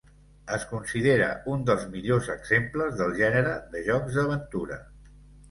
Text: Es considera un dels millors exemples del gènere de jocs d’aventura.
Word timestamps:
Es 0.55 0.63
considera 0.69 1.27
un 1.51 1.65
dels 1.67 1.83
millors 1.91 2.31
exemples 2.37 2.97
del 3.03 3.15
gènere 3.21 3.53
de 3.77 3.85
jocs 3.91 4.19
d’aventura. 4.19 4.81